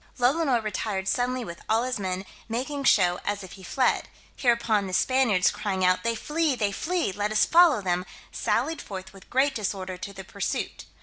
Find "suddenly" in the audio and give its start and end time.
1.07-1.45